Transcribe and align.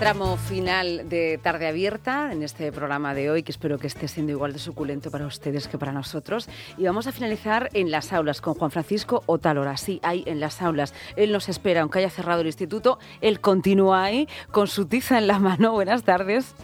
Tramo 0.00 0.38
final 0.38 1.10
de 1.10 1.38
Tarde 1.42 1.66
Abierta 1.68 2.32
en 2.32 2.42
este 2.42 2.72
programa 2.72 3.12
de 3.12 3.30
hoy, 3.30 3.42
que 3.42 3.52
espero 3.52 3.76
que 3.76 3.86
esté 3.86 4.08
siendo 4.08 4.32
igual 4.32 4.54
de 4.54 4.58
suculento 4.58 5.10
para 5.10 5.26
ustedes 5.26 5.68
que 5.68 5.76
para 5.76 5.92
nosotros. 5.92 6.48
Y 6.78 6.84
vamos 6.84 7.06
a 7.06 7.12
finalizar 7.12 7.68
en 7.74 7.90
las 7.90 8.14
aulas 8.14 8.40
con 8.40 8.54
Juan 8.54 8.70
Francisco 8.70 9.22
Otalora. 9.26 9.76
Sí, 9.76 10.00
ahí 10.02 10.24
en 10.26 10.40
las 10.40 10.62
aulas. 10.62 10.94
Él 11.16 11.32
nos 11.32 11.50
espera, 11.50 11.82
aunque 11.82 11.98
haya 11.98 12.08
cerrado 12.08 12.40
el 12.40 12.46
instituto, 12.46 12.98
él 13.20 13.42
continúa 13.42 14.04
ahí 14.04 14.26
con 14.50 14.68
su 14.68 14.86
tiza 14.86 15.18
en 15.18 15.26
la 15.26 15.38
mano. 15.38 15.72
Buenas 15.72 16.02
tardes. 16.02 16.54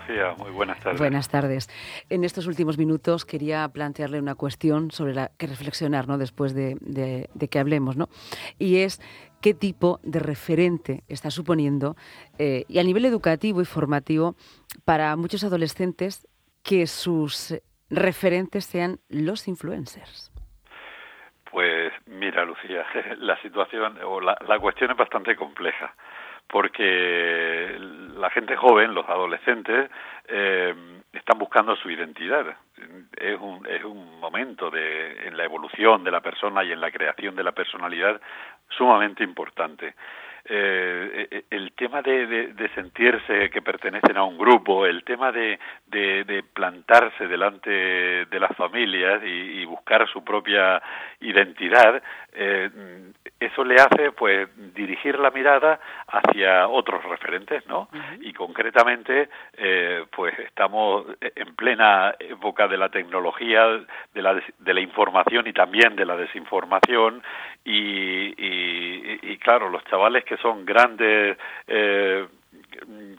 Lucía, 0.00 0.34
muy 0.38 0.50
buenas 0.50 0.80
tardes. 0.80 0.98
Buenas 0.98 1.28
tardes. 1.28 1.68
En 2.08 2.24
estos 2.24 2.46
últimos 2.46 2.78
minutos 2.78 3.24
quería 3.24 3.68
plantearle 3.68 4.18
una 4.18 4.34
cuestión 4.34 4.90
sobre 4.90 5.14
la 5.14 5.30
que 5.38 5.46
reflexionar 5.46 6.08
¿no? 6.08 6.18
después 6.18 6.54
de, 6.54 6.76
de 6.80 7.48
que 7.48 7.58
hablemos. 7.58 7.96
¿no? 7.96 8.08
Y 8.58 8.78
es 8.78 9.00
qué 9.40 9.54
tipo 9.54 10.00
de 10.02 10.20
referente 10.20 11.02
está 11.08 11.30
suponiendo 11.30 11.96
eh, 12.38 12.64
y 12.68 12.78
a 12.78 12.84
nivel 12.84 13.04
educativo 13.04 13.60
y 13.60 13.64
formativo 13.64 14.36
para 14.84 15.16
muchos 15.16 15.44
adolescentes 15.44 16.26
que 16.62 16.86
sus 16.86 17.54
referentes 17.88 18.64
sean 18.64 18.98
los 19.08 19.48
influencers. 19.48 20.30
Pues 21.50 21.92
mira, 22.06 22.44
Lucía, 22.44 22.86
la 23.18 23.40
situación 23.42 23.98
o 24.04 24.20
la, 24.20 24.36
cuestión 24.60 24.90
es 24.90 24.96
bastante 24.96 25.34
compleja 25.36 25.94
porque 26.50 27.76
la 28.16 28.30
gente 28.30 28.56
joven, 28.56 28.94
los 28.94 29.08
adolescentes, 29.08 29.90
eh, 30.28 30.74
están 31.12 31.38
buscando 31.38 31.76
su 31.76 31.90
identidad. 31.90 32.46
Es 33.16 33.38
un, 33.40 33.66
es 33.66 33.84
un 33.84 34.20
momento 34.20 34.70
de, 34.70 35.26
en 35.26 35.36
la 35.36 35.44
evolución 35.44 36.04
de 36.04 36.10
la 36.10 36.20
persona 36.20 36.64
y 36.64 36.72
en 36.72 36.80
la 36.80 36.90
creación 36.90 37.36
de 37.36 37.44
la 37.44 37.52
personalidad 37.52 38.20
sumamente 38.68 39.22
importante. 39.24 39.94
Eh, 40.44 41.28
eh, 41.30 41.44
el 41.50 41.72
tema 41.72 42.02
de, 42.02 42.70
sentirse 42.74 43.50
que 43.50 43.62
pertenecen 43.62 44.16
a 44.16 44.24
un 44.24 44.38
grupo, 44.38 44.86
el 44.86 45.04
tema 45.04 45.32
de, 45.32 45.58
plantarse 46.54 47.26
delante 47.26 47.70
de 47.70 48.40
las 48.40 48.56
familias 48.56 49.22
y, 49.24 49.64
buscar 49.64 50.08
su 50.08 50.24
propia 50.24 50.82
identidad, 51.20 52.02
eh, 52.32 52.70
eso 53.38 53.64
le 53.64 53.76
hace 53.76 54.12
pues 54.12 54.48
dirigir 54.74 55.18
la 55.18 55.30
mirada 55.30 55.80
hacia 56.08 56.68
otros 56.68 57.02
referentes, 57.04 57.66
¿no? 57.66 57.88
Y 58.20 58.32
concretamente, 58.32 59.28
pues 60.10 60.38
estamos 60.40 61.06
en 61.20 61.54
plena 61.54 62.14
época 62.18 62.68
de 62.68 62.76
la 62.76 62.88
tecnología, 62.88 63.66
de 64.12 64.22
la, 64.22 64.42
de 64.58 64.74
la 64.74 64.80
información 64.80 65.46
y 65.46 65.52
también 65.52 65.96
de 65.96 66.04
la 66.04 66.16
desinformación 66.16 67.22
y, 67.64 69.32
y 69.32 69.38
claro, 69.38 69.68
los 69.68 69.84
chavales 69.84 70.24
que 70.24 70.36
son 70.38 70.64
grandes 70.64 71.36
eh, 71.66 72.26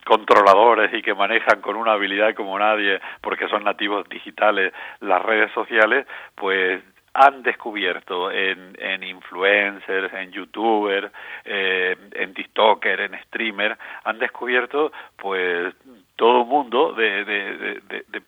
controladores 0.05 0.93
y 0.93 1.01
que 1.01 1.13
manejan 1.13 1.61
con 1.61 1.75
una 1.75 1.93
habilidad 1.93 2.33
como 2.35 2.57
nadie, 2.57 2.99
porque 3.21 3.47
son 3.47 3.63
nativos 3.63 4.07
digitales, 4.09 4.73
las 4.99 5.21
redes 5.21 5.51
sociales, 5.51 6.07
pues 6.35 6.81
han 7.13 7.43
descubierto 7.43 8.31
en, 8.31 8.75
en 8.79 9.03
influencers, 9.03 10.13
en 10.13 10.31
youtubers, 10.31 11.11
eh, 11.43 11.97
en 12.13 12.33
tiktoker, 12.33 13.01
en 13.01 13.19
streamer, 13.23 13.77
han 14.05 14.17
descubierto 14.17 14.93
pues 15.17 15.75
todo 16.15 16.43
un 16.43 16.49
mundo 16.49 16.93
de, 16.93 17.25
de, 17.25 17.81
de, 17.81 18.05
de 18.07 18.21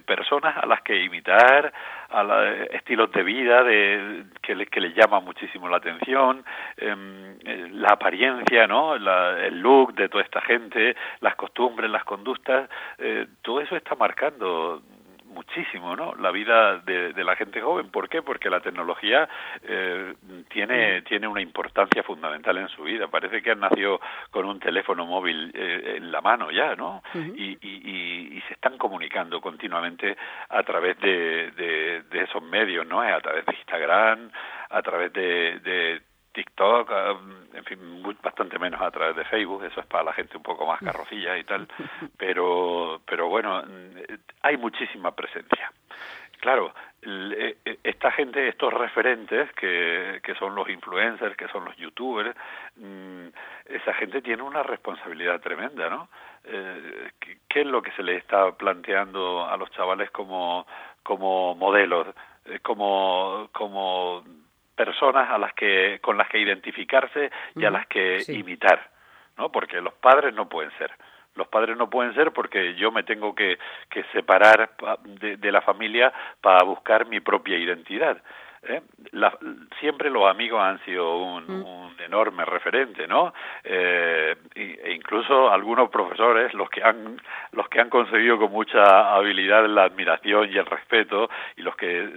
personas 0.00 0.56
a 0.56 0.66
las 0.66 0.82
que 0.82 1.02
imitar, 1.02 1.72
a 2.10 2.22
la, 2.22 2.52
estilos 2.64 3.10
de 3.12 3.22
vida 3.22 3.62
de, 3.62 4.24
que, 4.42 4.54
le, 4.54 4.66
que 4.66 4.80
les 4.80 4.94
llama 4.94 5.20
muchísimo 5.20 5.68
la 5.68 5.78
atención, 5.78 6.44
em, 6.76 7.36
eh, 7.44 7.68
la 7.72 7.88
apariencia, 7.90 8.66
¿no? 8.66 8.94
el 8.94 9.60
look 9.60 9.94
de 9.94 10.08
toda 10.08 10.24
esta 10.24 10.40
gente, 10.40 10.96
las 11.20 11.34
costumbres, 11.36 11.90
las 11.90 12.04
conductas, 12.04 12.68
eh, 12.98 13.26
todo 13.42 13.60
eso 13.60 13.76
está 13.76 13.94
marcando 13.94 14.82
muchísimo 15.34 15.94
¿no? 15.96 16.14
la 16.14 16.30
vida 16.30 16.78
de, 16.78 17.12
la 17.24 17.36
gente 17.36 17.60
joven. 17.60 17.90
¿Por 17.90 18.08
qué? 18.08 18.22
Porque 18.22 18.48
la 18.48 18.60
tecnología 18.60 19.28
eh, 19.62 20.14
tiene, 20.48 21.02
tiene 21.02 21.26
una 21.26 21.42
importancia 21.42 22.02
fundamental 22.02 22.56
en 22.58 22.68
su 22.68 22.84
vida. 22.84 23.08
Parece 23.08 23.42
que 23.42 23.50
han 23.50 23.60
nacido 23.60 24.00
con 24.30 24.46
un 24.46 24.60
teléfono 24.60 25.04
móvil 25.04 25.50
eh, 25.54 25.94
en 25.96 26.12
la 26.12 26.20
mano 26.20 26.50
ya, 26.50 26.74
¿no? 26.76 27.02
y, 27.14 27.58
y, 27.60 28.38
y, 28.38 28.38
están 28.38 28.43
comunicando 28.84 29.40
continuamente 29.40 30.14
a 30.50 30.62
través 30.62 31.00
de, 31.00 31.52
de, 31.52 32.02
de 32.02 32.22
esos 32.22 32.42
medios, 32.42 32.86
¿no? 32.86 33.00
A 33.00 33.18
través 33.20 33.46
de 33.46 33.54
Instagram, 33.54 34.30
a 34.68 34.82
través 34.82 35.10
de, 35.14 35.58
de 35.60 36.02
TikTok, 36.34 36.90
en 37.54 37.64
fin, 37.64 37.78
bastante 38.22 38.58
menos 38.58 38.82
a 38.82 38.90
través 38.90 39.16
de 39.16 39.24
Facebook, 39.24 39.64
eso 39.64 39.80
es 39.80 39.86
para 39.86 40.04
la 40.04 40.12
gente 40.12 40.36
un 40.36 40.42
poco 40.42 40.66
más 40.66 40.80
carrocilla 40.80 41.38
y 41.38 41.44
tal, 41.44 41.66
pero, 42.18 43.00
pero 43.06 43.28
bueno, 43.28 43.62
hay 44.42 44.58
muchísima 44.58 45.14
presencia. 45.14 45.72
Claro, 46.44 46.74
e, 47.00 47.56
e, 47.64 47.78
esta 47.82 48.10
gente, 48.12 48.46
estos 48.46 48.70
referentes 48.70 49.50
que, 49.54 50.20
que 50.22 50.34
son 50.34 50.54
los 50.54 50.68
influencers, 50.68 51.34
que 51.38 51.48
son 51.48 51.64
los 51.64 51.74
youtubers, 51.78 52.36
mm, 52.76 53.28
esa 53.64 53.94
gente 53.94 54.20
tiene 54.20 54.42
una 54.42 54.62
responsabilidad 54.62 55.40
tremenda, 55.40 55.88
¿no? 55.88 56.10
Eh, 56.44 57.12
¿Qué 57.48 57.60
es 57.62 57.66
lo 57.66 57.80
que 57.80 57.92
se 57.92 58.02
le 58.02 58.16
está 58.16 58.52
planteando 58.52 59.46
a 59.46 59.56
los 59.56 59.70
chavales 59.70 60.10
como, 60.10 60.66
como 61.02 61.54
modelos, 61.54 62.08
eh, 62.44 62.58
como, 62.60 63.48
como 63.52 64.22
personas 64.76 65.30
a 65.30 65.38
las 65.38 65.54
que 65.54 65.98
con 66.02 66.18
las 66.18 66.28
que 66.28 66.40
identificarse 66.40 67.30
y 67.56 67.64
a 67.64 67.70
las 67.70 67.86
que 67.86 68.22
imitar, 68.28 68.90
¿no? 69.38 69.50
Porque 69.50 69.80
los 69.80 69.94
padres 69.94 70.34
no 70.34 70.46
pueden 70.46 70.72
ser. 70.76 70.92
Los 71.34 71.48
padres 71.48 71.76
no 71.76 71.90
pueden 71.90 72.14
ser 72.14 72.32
porque 72.32 72.74
yo 72.74 72.92
me 72.92 73.02
tengo 73.02 73.34
que, 73.34 73.58
que 73.90 74.04
separar 74.12 74.70
de, 75.04 75.36
de 75.36 75.52
la 75.52 75.62
familia 75.62 76.12
para 76.40 76.64
buscar 76.64 77.06
mi 77.06 77.20
propia 77.20 77.58
identidad. 77.58 78.22
¿Eh? 78.68 78.82
La, 79.12 79.36
siempre 79.80 80.10
los 80.10 80.28
amigos 80.28 80.62
han 80.62 80.82
sido 80.84 81.18
un, 81.18 81.44
mm. 81.46 81.64
un 81.64 82.00
enorme 82.00 82.44
referente, 82.44 83.06
¿no? 83.06 83.32
Eh, 83.62 84.36
e 84.54 84.92
incluso 84.92 85.50
algunos 85.50 85.90
profesores, 85.90 86.52
los 86.54 86.68
que 86.70 86.82
han 86.82 87.20
los 87.52 87.68
que 87.68 87.80
han 87.80 87.90
conseguido 87.90 88.38
con 88.38 88.50
mucha 88.50 89.14
habilidad 89.14 89.66
la 89.66 89.84
admiración 89.84 90.50
y 90.50 90.56
el 90.56 90.66
respeto 90.66 91.28
y 91.56 91.62
los 91.62 91.76
que 91.76 92.08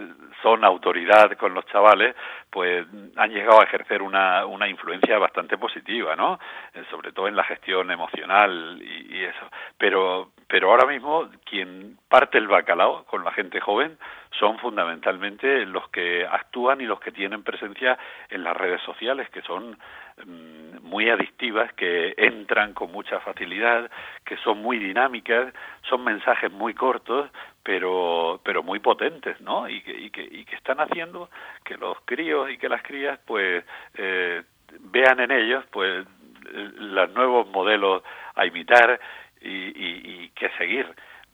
son 0.41 0.63
autoridad 0.63 1.31
con 1.37 1.53
los 1.53 1.65
chavales, 1.67 2.15
pues 2.49 2.85
han 3.15 3.31
llegado 3.31 3.61
a 3.61 3.63
ejercer 3.63 4.01
una, 4.01 4.45
una 4.45 4.67
influencia 4.67 5.17
bastante 5.17 5.57
positiva, 5.57 6.15
¿no? 6.15 6.39
Eh, 6.73 6.83
sobre 6.89 7.11
todo 7.11 7.27
en 7.27 7.35
la 7.35 7.43
gestión 7.43 7.91
emocional 7.91 8.79
y, 8.81 9.17
y 9.17 9.23
eso. 9.23 9.49
Pero 9.77 10.31
pero 10.47 10.71
ahora 10.71 10.87
mismo 10.87 11.29
quien 11.43 11.97
parte 12.07 12.37
el 12.37 12.47
bacalao 12.47 13.03
con 13.05 13.23
la 13.23 13.31
gente 13.31 13.59
joven 13.59 13.97
son 14.39 14.57
fundamentalmente 14.59 15.65
los 15.65 15.89
que 15.89 16.25
actúan 16.25 16.79
y 16.79 16.85
los 16.85 16.99
que 16.99 17.11
tienen 17.11 17.43
presencia 17.43 17.97
en 18.29 18.43
las 18.43 18.55
redes 18.55 18.81
sociales, 18.83 19.29
que 19.29 19.41
son 19.41 19.77
mm, 20.25 20.83
muy 20.83 21.09
adictivas, 21.09 21.73
que 21.73 22.13
entran 22.17 22.73
con 22.73 22.91
mucha 22.91 23.19
facilidad, 23.19 23.91
que 24.23 24.37
son 24.37 24.59
muy 24.61 24.79
dinámicas, 24.79 25.53
son 25.89 26.03
mensajes 26.03 26.51
muy 26.51 26.73
cortos, 26.73 27.29
pero 27.63 28.39
pero 28.43 28.63
muy 28.63 28.79
potentes, 28.79 29.41
¿no? 29.41 29.67
Y 29.67 29.81
que, 29.81 29.91
y 29.91 30.09
que, 30.11 30.21
y 30.23 30.45
que 30.45 30.55
están 30.55 30.79
haciendo 30.79 31.29
que 31.65 31.75
los 31.75 31.97
críos 32.05 32.49
y 32.49 32.57
que 32.57 32.69
las 32.69 32.81
crías, 32.83 33.19
pues, 33.25 33.65
eh, 33.95 34.43
vean 34.79 35.19
en 35.19 35.31
ellos, 35.31 35.65
pues, 35.71 36.05
los 36.53 37.09
nuevos 37.11 37.47
modelos 37.49 38.03
a 38.35 38.45
imitar 38.45 38.99
y, 39.41 39.47
y, 39.47 40.23
y 40.23 40.29
que 40.29 40.49
seguir. 40.57 40.85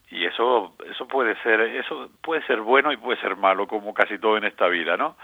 Y 0.09 0.25
eso 0.25 0.75
eso 0.89 1.07
puede 1.07 1.35
ser 1.41 1.59
eso 1.61 2.11
puede 2.21 2.45
ser 2.45 2.61
bueno 2.61 2.91
y 2.91 2.97
puede 2.97 3.19
ser 3.19 3.35
malo 3.35 3.67
como 3.67 3.93
casi 3.93 4.19
todo 4.19 4.37
en 4.37 4.43
esta 4.43 4.67
vida 4.67 4.95
no 4.95 5.17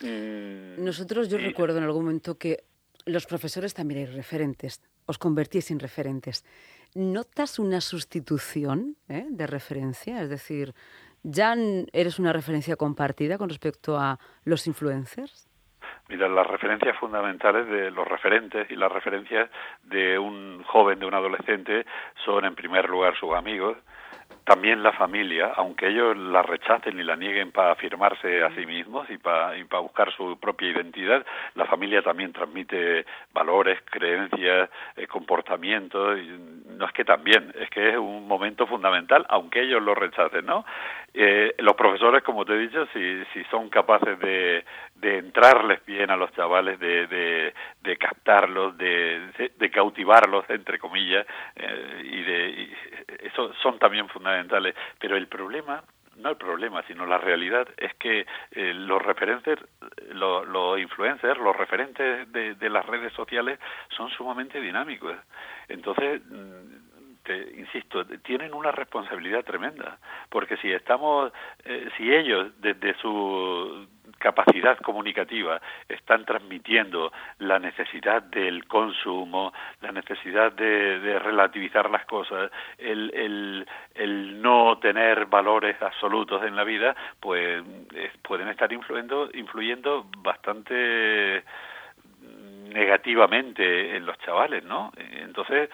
mm, 0.00 0.84
nosotros 0.84 1.30
yo 1.30 1.38
recuerdo 1.38 1.78
en 1.78 1.84
algún 1.84 2.04
momento 2.04 2.36
que 2.36 2.64
los 3.06 3.26
profesores 3.26 3.72
también 3.72 4.00
eran 4.00 4.14
referentes 4.14 4.82
os 5.06 5.16
convertís 5.16 5.70
en 5.70 5.80
referentes. 5.80 6.44
Notas 6.94 7.58
una 7.58 7.80
sustitución 7.80 8.96
¿eh? 9.08 9.26
de 9.30 9.46
referencia 9.46 10.20
es 10.20 10.28
decir 10.28 10.74
ya 11.22 11.56
eres 11.92 12.18
una 12.18 12.32
referencia 12.32 12.76
compartida 12.76 13.38
con 13.38 13.48
respecto 13.48 13.98
a 13.98 14.18
los 14.44 14.66
influencers 14.66 15.48
Mira, 16.08 16.26
las 16.28 16.46
referencias 16.46 16.96
fundamentales 16.96 17.68
de 17.68 17.90
los 17.90 18.08
referentes 18.08 18.70
y 18.70 18.76
las 18.76 18.90
referencias 18.90 19.50
de 19.82 20.18
un 20.18 20.62
joven, 20.64 20.98
de 20.98 21.06
un 21.06 21.14
adolescente, 21.14 21.84
son 22.24 22.46
en 22.46 22.54
primer 22.54 22.88
lugar 22.88 23.14
sus 23.16 23.34
amigos, 23.34 23.76
también 24.44 24.82
la 24.82 24.92
familia, 24.92 25.52
aunque 25.56 25.88
ellos 25.88 26.16
la 26.16 26.40
rechacen 26.40 26.98
y 26.98 27.02
la 27.02 27.16
nieguen 27.16 27.52
para 27.52 27.72
afirmarse 27.72 28.42
a 28.42 28.54
sí 28.54 28.64
mismos 28.64 29.08
y 29.10 29.18
para, 29.18 29.58
y 29.58 29.64
para 29.64 29.82
buscar 29.82 30.10
su 30.14 30.38
propia 30.40 30.70
identidad, 30.70 31.24
la 31.54 31.66
familia 31.66 32.00
también 32.00 32.32
transmite 32.32 33.04
valores, 33.34 33.78
creencias, 33.84 34.70
eh, 34.96 35.06
comportamientos. 35.06 36.18
No 36.78 36.86
es 36.86 36.92
que 36.92 37.04
también, 37.04 37.52
es 37.58 37.68
que 37.70 37.90
es 37.90 37.96
un 37.96 38.26
momento 38.26 38.66
fundamental, 38.66 39.26
aunque 39.28 39.62
ellos 39.62 39.82
lo 39.82 39.94
rechacen, 39.94 40.46
¿no? 40.46 40.64
Eh, 41.12 41.54
los 41.58 41.74
profesores, 41.74 42.22
como 42.22 42.44
te 42.44 42.54
he 42.54 42.58
dicho, 42.58 42.86
si, 42.92 43.24
si 43.32 43.42
son 43.50 43.68
capaces 43.68 44.18
de, 44.20 44.64
de 44.94 45.18
entrarles 45.18 45.84
bien 45.84 46.10
a 46.10 46.16
los 46.16 46.32
chavales, 46.32 46.78
de, 46.78 47.06
de, 47.08 47.54
de 47.82 47.96
captarlos, 47.96 48.78
de, 48.78 49.50
de, 49.58 49.70
cautivarlos, 49.70 50.48
entre 50.48 50.78
comillas, 50.78 51.26
eh, 51.56 52.02
y 52.04 52.22
de 52.22 52.68
eso 53.24 53.52
son 53.54 53.78
también 53.78 54.08
fundamentales. 54.08 54.74
Pero 55.00 55.16
el 55.16 55.26
problema 55.26 55.82
no 56.18 56.30
el 56.30 56.36
problema, 56.36 56.82
sino 56.86 57.06
la 57.06 57.18
realidad 57.18 57.68
es 57.76 57.94
que 57.94 58.26
eh, 58.52 58.74
los 58.74 59.02
referentes, 59.02 59.58
los, 60.12 60.78
influencers, 60.78 61.38
los 61.38 61.56
referentes 61.56 62.30
de, 62.32 62.54
de, 62.54 62.70
las 62.70 62.84
redes 62.86 63.12
sociales 63.12 63.58
son 63.96 64.10
sumamente 64.10 64.60
dinámicos. 64.60 65.16
Entonces, 65.68 66.20
mm, 66.24 67.22
te, 67.22 67.58
insisto, 67.58 68.04
tienen 68.24 68.54
una 68.54 68.72
responsabilidad 68.72 69.44
tremenda, 69.44 69.98
porque 70.28 70.56
si 70.58 70.72
estamos, 70.72 71.32
eh, 71.64 71.88
si 71.96 72.12
ellos 72.12 72.52
desde 72.60 72.94
su 72.94 73.86
capacidad 74.18 74.78
comunicativa 74.78 75.60
están 75.88 76.24
transmitiendo 76.24 77.12
la 77.38 77.58
necesidad 77.58 78.22
del 78.22 78.66
consumo, 78.66 79.52
la 79.80 79.92
necesidad 79.92 80.52
de, 80.52 81.18
relativizar 81.18 81.90
las 81.90 82.04
cosas, 82.06 82.50
el, 82.78 83.10
el, 83.14 83.66
el, 83.94 84.42
no 84.42 84.78
tener 84.78 85.26
valores 85.26 85.80
absolutos 85.80 86.42
en 86.44 86.56
la 86.56 86.64
vida, 86.64 86.94
pues 87.20 87.62
pueden 88.22 88.48
estar 88.48 88.72
influyendo, 88.72 89.30
influyendo 89.34 90.06
bastante 90.18 91.44
negativamente 92.68 93.96
en 93.96 94.06
los 94.06 94.18
chavales, 94.18 94.64
¿no? 94.64 94.92
Entonces, 94.96 95.70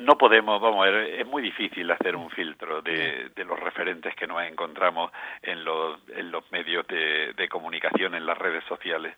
no 0.00 0.16
podemos, 0.16 0.60
vamos 0.60 0.86
a 0.86 0.90
ver, 0.90 1.20
es 1.20 1.26
muy 1.26 1.42
difícil 1.42 1.90
hacer 1.90 2.16
un 2.16 2.30
filtro 2.30 2.80
de, 2.80 3.30
de 3.36 3.44
los 3.44 3.60
referentes 3.60 4.14
que 4.14 4.26
nos 4.26 4.42
encontramos 4.42 5.12
en 5.42 5.62
los, 5.62 6.00
en 6.16 6.30
los 6.30 6.50
medios 6.50 6.86
de, 6.86 7.34
de 7.34 7.48
comunicación, 7.48 8.14
en 8.14 8.24
las 8.24 8.38
redes 8.38 8.64
sociales. 8.64 9.14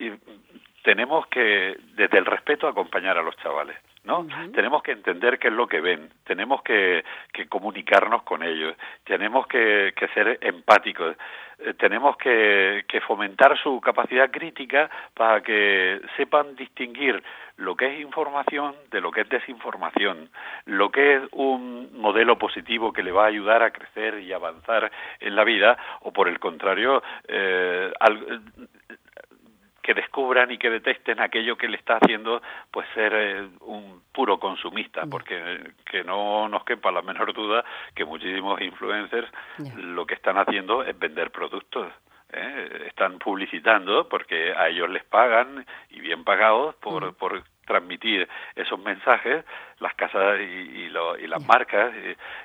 Y 0.00 0.12
tenemos 0.82 1.26
que, 1.26 1.76
desde 1.94 2.18
el 2.18 2.26
respeto, 2.26 2.66
acompañar 2.66 3.18
a 3.18 3.22
los 3.22 3.36
chavales. 3.36 3.76
¿no? 4.04 4.26
Tenemos 4.54 4.82
que 4.82 4.92
entender 4.92 5.38
qué 5.38 5.48
es 5.48 5.54
lo 5.54 5.66
que 5.66 5.80
ven, 5.80 6.08
tenemos 6.24 6.62
que, 6.62 7.04
que 7.32 7.46
comunicarnos 7.48 8.22
con 8.22 8.42
ellos, 8.42 8.74
tenemos 9.04 9.46
que, 9.46 9.92
que 9.94 10.08
ser 10.08 10.38
empáticos, 10.40 11.16
eh, 11.58 11.74
tenemos 11.74 12.16
que, 12.16 12.84
que 12.88 13.02
fomentar 13.02 13.58
su 13.62 13.78
capacidad 13.80 14.30
crítica 14.30 14.88
para 15.12 15.42
que 15.42 16.00
sepan 16.16 16.56
distinguir 16.56 17.22
lo 17.58 17.76
que 17.76 17.88
es 17.88 18.00
información 18.00 18.74
de 18.90 19.02
lo 19.02 19.10
que 19.10 19.20
es 19.20 19.28
desinformación, 19.28 20.30
lo 20.64 20.90
que 20.90 21.16
es 21.16 21.22
un 21.32 21.90
modelo 22.00 22.38
positivo 22.38 22.94
que 22.94 23.02
le 23.02 23.12
va 23.12 23.24
a 23.24 23.28
ayudar 23.28 23.62
a 23.62 23.70
crecer 23.70 24.18
y 24.20 24.32
avanzar 24.32 24.90
en 25.20 25.36
la 25.36 25.44
vida, 25.44 25.76
o 26.00 26.10
por 26.10 26.26
el 26.26 26.38
contrario, 26.38 27.02
eh, 27.28 27.92
que 29.82 29.94
descubran 29.94 30.50
y 30.50 30.58
que 30.58 30.70
detesten 30.70 31.20
aquello 31.20 31.56
que 31.56 31.68
le 31.68 31.76
está 31.76 31.96
haciendo 31.96 32.42
pues 32.70 32.86
ser 32.94 33.12
eh, 33.14 33.48
un 33.60 34.02
puro 34.12 34.38
consumista 34.38 35.06
porque 35.06 35.72
que 35.84 36.04
no 36.04 36.48
nos 36.48 36.64
quepa 36.64 36.90
la 36.90 37.02
menor 37.02 37.32
duda 37.32 37.64
que 37.94 38.04
muchísimos 38.04 38.60
influencers 38.60 39.28
lo 39.76 40.06
que 40.06 40.14
están 40.14 40.38
haciendo 40.38 40.82
es 40.82 40.98
vender 40.98 41.30
productos 41.30 41.92
¿eh? 42.32 42.86
están 42.88 43.18
publicitando 43.18 44.08
porque 44.08 44.52
a 44.52 44.68
ellos 44.68 44.90
les 44.90 45.04
pagan 45.04 45.66
y 45.90 46.00
bien 46.00 46.24
pagados 46.24 46.74
por, 46.76 47.14
por 47.16 47.42
transmitir 47.70 48.28
esos 48.56 48.80
mensajes 48.80 49.44
las 49.78 49.94
casas 49.94 50.40
y, 50.40 50.42
y, 50.42 50.92
y 51.20 51.26
las 51.28 51.46
marcas 51.46 51.92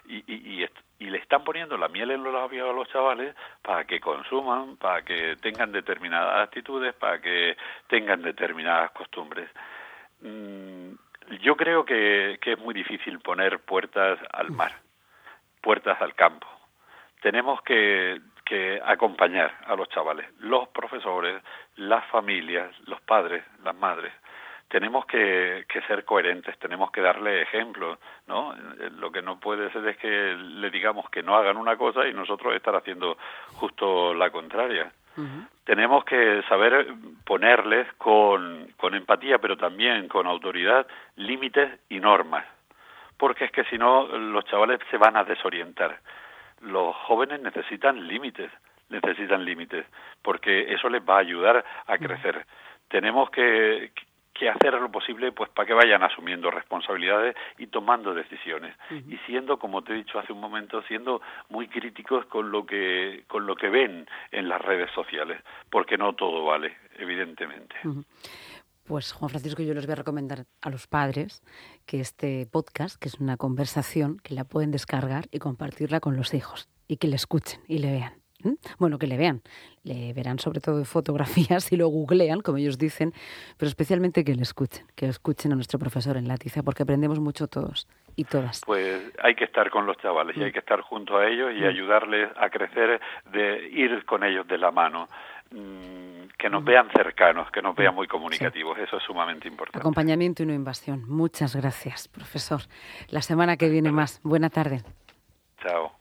y, 0.08 0.24
y, 0.32 0.66
y 1.00 1.10
le 1.10 1.18
están 1.18 1.44
poniendo 1.44 1.78
la 1.78 1.88
miel 1.88 2.12
en 2.12 2.24
los 2.24 2.32
labios 2.32 2.70
a 2.70 2.74
los 2.74 2.88
chavales 2.90 3.36
para 3.64 3.86
que 3.86 4.00
consuman, 4.00 4.78
para 4.78 5.02
que 5.02 5.36
tengan 5.42 5.72
determinadas 5.72 6.48
actitudes, 6.48 6.94
para 6.94 7.20
que 7.20 7.58
tengan 7.88 8.22
determinadas 8.22 8.92
costumbres. 8.92 9.50
Mm, 10.22 10.92
yo 11.42 11.56
creo 11.58 11.84
que, 11.86 12.38
que 12.40 12.54
es 12.54 12.60
muy 12.60 12.76
difícil 12.76 13.20
poner 13.20 13.60
puertas 13.60 14.20
al 14.32 14.52
mar, 14.52 14.74
puertas 15.60 16.00
al 16.02 16.14
campo. 16.14 16.48
Tenemos 17.22 17.62
que, 17.64 18.22
que 18.46 18.80
acompañar 18.86 19.52
a 19.66 19.76
los 19.76 19.90
chavales, 19.90 20.28
los 20.40 20.70
profesores, 20.70 21.42
las 21.78 22.06
familias, 22.12 22.72
los 22.88 23.02
padres, 23.02 23.44
las 23.64 23.76
madres, 23.76 24.14
tenemos 24.68 25.06
que, 25.06 25.66
que, 25.70 25.82
ser 25.82 26.06
coherentes, 26.06 26.58
tenemos 26.60 26.92
que 26.92 27.02
darle 27.02 27.42
ejemplos, 27.42 28.00
¿no? 28.28 28.54
Lo 28.98 29.12
que 29.12 29.22
no 29.22 29.40
puede 29.40 29.72
ser 29.72 29.88
es 29.88 29.98
que 29.98 30.36
le 30.36 30.70
digamos 30.70 31.10
que 31.10 31.24
no 31.24 31.36
hagan 31.36 31.58
una 31.58 31.78
cosa 31.78 32.08
y 32.08 32.14
nosotros 32.14 32.56
estar 32.56 32.76
haciendo 32.76 33.18
justo 33.54 34.14
la 34.14 34.30
contraria. 34.32 34.92
Tenemos 35.64 36.04
que 36.04 36.44
saber 36.50 36.88
ponerles 37.26 37.88
con, 37.94 38.68
con 38.76 38.96
empatía, 38.96 39.38
pero 39.38 39.56
también 39.56 40.10
con 40.10 40.28
autoridad, 40.28 40.86
límites 41.16 41.72
y 41.88 42.02
normas, 42.02 42.46
porque 43.18 43.46
es 43.46 43.52
que 43.52 43.64
si 43.66 43.78
no 43.78 44.06
los 44.08 44.44
chavales 44.46 44.82
se 44.92 44.98
van 44.98 45.16
a 45.16 45.24
desorientar. 45.24 46.00
Los 46.62 46.94
jóvenes 47.08 47.40
necesitan 47.42 48.08
límites, 48.08 48.52
necesitan 48.90 49.46
límites, 49.46 49.86
porque 50.22 50.74
eso 50.74 50.90
les 50.90 51.02
va 51.02 51.16
a 51.16 51.20
ayudar 51.20 51.64
a 51.88 51.98
crecer. 51.98 52.46
Tenemos 52.90 53.30
que, 53.30 53.92
que 54.38 54.50
hacer 54.50 54.74
lo 54.74 54.92
posible 54.92 55.32
pues 55.32 55.50
para 55.50 55.66
que 55.66 55.74
vayan 55.74 56.04
asumiendo 56.04 56.52
responsabilidades 56.52 57.36
y 57.58 57.68
tomando 57.68 58.14
decisiones. 58.14 58.76
Y 58.92 59.18
siendo 59.26 59.58
como 59.58 59.82
te 59.82 59.94
he 59.94 59.96
dicho 59.96 60.20
hace 60.20 60.34
un 60.34 60.42
momento 60.42 60.82
siendo 60.84 61.22
muy 61.50 61.68
críticos 61.68 62.26
con 62.26 62.52
lo 62.52 62.66
que 62.66 63.24
con 63.28 63.48
lo 63.48 63.56
que 63.56 63.70
ven 63.70 64.08
en 64.32 64.50
las 64.50 64.62
redes 64.62 64.92
sociales 64.92 65.42
porque 65.70 65.98
no 65.98 66.14
todo 66.14 66.44
vale 66.46 66.78
evidentemente. 67.00 67.76
Pues 68.84 69.14
Juan 69.14 69.30
Francisco, 69.30 69.64
yo 69.64 69.74
les 69.74 69.88
voy 69.88 69.94
a 69.94 69.96
recomendar 69.96 70.46
a 70.62 70.70
los 70.70 70.86
padres 70.86 71.42
que 71.88 72.00
este 72.00 72.46
podcast, 72.46 73.02
que 73.02 73.08
es 73.08 73.16
una 73.20 73.36
conversación, 73.36 74.20
que 74.20 74.36
la 74.36 74.44
pueden 74.44 74.70
descargar 74.70 75.26
y 75.32 75.40
compartirla 75.40 76.00
con 76.00 76.16
los 76.16 76.36
hijos 76.36 76.70
y 76.88 76.98
que 76.98 77.08
le 77.08 77.16
escuchen 77.16 77.62
y 77.68 77.80
le 77.80 77.92
vean. 77.92 78.25
Bueno, 78.78 78.98
que 78.98 79.08
le 79.08 79.18
vean. 79.18 79.42
Le 79.84 80.14
verán 80.14 80.40
sobre 80.40 80.60
todo 80.60 80.84
fotografías 80.86 81.72
y 81.72 81.78
lo 81.78 81.88
googlean, 81.88 82.42
como 82.42 82.58
ellos 82.58 82.78
dicen, 82.78 83.14
pero 83.58 83.68
especialmente 83.70 84.24
que 84.24 84.36
le 84.36 84.44
escuchen, 84.44 84.86
que 84.96 85.08
escuchen 85.08 85.52
a 85.52 85.56
nuestro 85.56 85.80
profesor 85.80 86.18
en 86.18 86.28
Latiza, 86.28 86.64
porque 86.64 86.84
aprendemos 86.84 87.20
mucho 87.20 87.48
todos 87.48 87.88
y 88.16 88.24
todas. 88.24 88.62
Pues 88.66 89.02
hay 89.22 89.36
que 89.36 89.46
estar 89.46 89.70
con 89.70 89.86
los 89.86 89.98
chavales 89.98 90.36
y 90.38 90.44
hay 90.44 90.50
mm. 90.50 90.54
que 90.54 90.60
estar 90.60 90.82
junto 90.82 91.18
a 91.18 91.28
ellos 91.28 91.52
y 91.56 91.62
mm. 91.62 91.68
ayudarles 91.68 92.30
a 92.38 92.50
crecer, 92.50 93.00
de 93.32 93.70
ir 93.70 94.06
con 94.06 94.24
ellos 94.24 94.48
de 94.48 94.58
la 94.58 94.72
mano 94.72 95.08
mm, 95.52 96.28
que 96.38 96.50
nos 96.50 96.64
vean 96.64 96.90
cercanos, 96.96 97.52
que 97.52 97.62
nos 97.62 97.76
vean 97.76 97.96
muy 97.96 98.08
comunicativos. 98.08 98.78
Eso 98.78 98.98
es 98.98 99.04
sumamente 99.04 99.48
importante. 99.48 99.80
Acompañamiento 99.80 100.44
y 100.44 100.46
no 100.46 100.54
invasión. 100.54 101.04
Muchas 101.08 101.56
gracias, 101.56 102.08
profesor. 102.08 102.62
La 103.10 103.22
semana 103.22 103.58
que 103.58 103.70
viene 103.70 103.92
más. 103.92 104.22
Buena 104.24 104.50
tarde. 104.50 104.82
Chao. 105.62 105.92